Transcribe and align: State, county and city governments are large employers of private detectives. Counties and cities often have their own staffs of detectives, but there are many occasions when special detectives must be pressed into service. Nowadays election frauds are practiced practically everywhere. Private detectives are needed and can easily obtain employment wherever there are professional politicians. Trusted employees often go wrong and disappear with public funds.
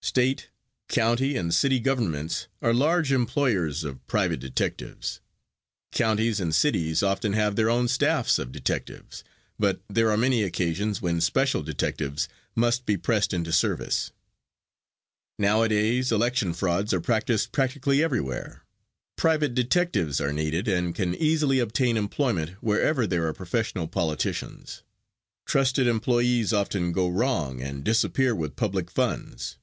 State, 0.00 0.48
county 0.88 1.36
and 1.36 1.52
city 1.52 1.78
governments 1.78 2.46
are 2.62 2.72
large 2.72 3.12
employers 3.12 3.84
of 3.84 4.04
private 4.06 4.38
detectives. 4.38 5.20
Counties 5.92 6.40
and 6.40 6.54
cities 6.54 7.02
often 7.02 7.34
have 7.34 7.56
their 7.56 7.68
own 7.68 7.88
staffs 7.88 8.38
of 8.38 8.50
detectives, 8.52 9.22
but 9.58 9.82
there 9.88 10.08
are 10.10 10.16
many 10.16 10.42
occasions 10.44 11.02
when 11.02 11.20
special 11.20 11.62
detectives 11.62 12.26
must 12.54 12.86
be 12.86 12.96
pressed 12.96 13.34
into 13.34 13.52
service. 13.52 14.12
Nowadays 15.38 16.10
election 16.10 16.54
frauds 16.54 16.94
are 16.94 17.02
practiced 17.02 17.52
practically 17.52 18.02
everywhere. 18.02 18.64
Private 19.16 19.52
detectives 19.52 20.22
are 20.22 20.32
needed 20.32 20.68
and 20.68 20.94
can 20.94 21.14
easily 21.16 21.58
obtain 21.58 21.98
employment 21.98 22.52
wherever 22.62 23.06
there 23.06 23.26
are 23.26 23.34
professional 23.34 23.88
politicians. 23.88 24.82
Trusted 25.44 25.86
employees 25.86 26.52
often 26.52 26.92
go 26.92 27.08
wrong 27.08 27.60
and 27.60 27.84
disappear 27.84 28.34
with 28.34 28.56
public 28.56 28.90
funds. 28.90 29.58